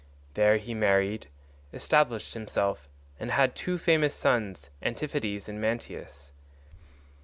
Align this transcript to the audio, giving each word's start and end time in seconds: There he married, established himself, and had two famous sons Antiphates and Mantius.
There 0.33 0.57
he 0.57 0.73
married, 0.73 1.27
established 1.71 2.33
himself, 2.33 2.89
and 3.19 3.29
had 3.29 3.55
two 3.55 3.77
famous 3.77 4.15
sons 4.15 4.71
Antiphates 4.81 5.47
and 5.47 5.61
Mantius. 5.61 6.31